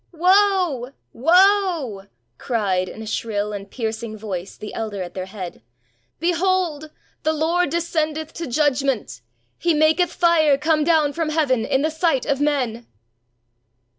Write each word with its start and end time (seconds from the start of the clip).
"Woe! 0.11 0.93
woe!" 1.13 2.07
cried, 2.39 2.89
in 2.89 3.03
a 3.03 3.05
shrill 3.05 3.53
and 3.53 3.69
piercing 3.69 4.17
voice, 4.17 4.57
the 4.57 4.73
elder 4.73 5.03
at 5.03 5.13
their 5.13 5.27
head. 5.27 5.61
"Behold! 6.19 6.89
the 7.21 7.33
Lord 7.33 7.69
descendeth 7.69 8.33
to 8.33 8.47
judgment! 8.47 9.21
He 9.59 9.75
maketh 9.75 10.11
fire 10.11 10.57
come 10.57 10.83
down 10.83 11.13
from 11.13 11.29
heaven 11.29 11.65
in 11.65 11.83
the 11.83 11.91
sight 11.91 12.25
of 12.25 12.41
men! 12.41 12.87